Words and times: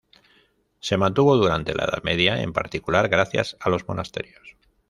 Se 0.79 0.97
mantuvo 0.97 1.37
durante 1.37 1.75
la 1.75 1.83
Edad 1.83 2.01
media, 2.01 2.41
en 2.41 2.53
particular, 2.53 3.07
gracias 3.07 3.55
a 3.59 3.69
los 3.69 3.87
monasterios. 3.87 4.55